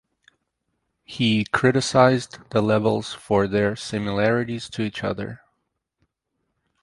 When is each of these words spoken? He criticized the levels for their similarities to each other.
He 1.03 1.45
criticized 1.45 2.39
the 2.49 2.63
levels 2.63 3.13
for 3.13 3.45
their 3.47 3.75
similarities 3.75 4.67
to 4.71 4.81
each 4.81 5.03
other. 5.03 5.41